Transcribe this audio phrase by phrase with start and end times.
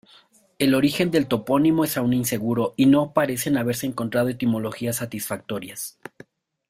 [0.57, 5.99] El origen del topónimo es aún inseguro y no parecen haberse encontrado etimologías satisfactorias.